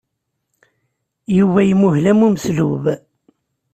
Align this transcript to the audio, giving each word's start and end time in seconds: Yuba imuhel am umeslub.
Yuba 1.37 1.59
imuhel 1.71 2.05
am 2.11 2.21
umeslub. 2.27 2.85